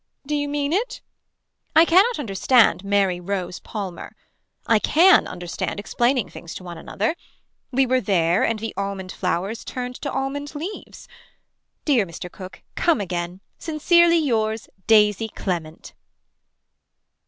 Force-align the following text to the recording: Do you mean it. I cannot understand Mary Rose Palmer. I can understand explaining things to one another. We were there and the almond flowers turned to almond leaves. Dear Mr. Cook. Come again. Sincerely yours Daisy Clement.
Do 0.25 0.33
you 0.33 0.47
mean 0.49 0.73
it. 0.73 1.01
I 1.75 1.85
cannot 1.85 2.17
understand 2.17 2.83
Mary 2.83 3.19
Rose 3.19 3.59
Palmer. 3.59 4.15
I 4.65 4.79
can 4.79 5.27
understand 5.27 5.79
explaining 5.79 6.27
things 6.27 6.55
to 6.55 6.63
one 6.63 6.79
another. 6.79 7.15
We 7.69 7.85
were 7.85 8.01
there 8.01 8.41
and 8.43 8.57
the 8.57 8.73
almond 8.75 9.11
flowers 9.11 9.63
turned 9.63 9.93
to 10.01 10.11
almond 10.11 10.55
leaves. 10.55 11.07
Dear 11.85 12.07
Mr. 12.07 12.31
Cook. 12.31 12.63
Come 12.73 12.99
again. 12.99 13.41
Sincerely 13.59 14.17
yours 14.17 14.67
Daisy 14.87 15.27
Clement. 15.29 15.93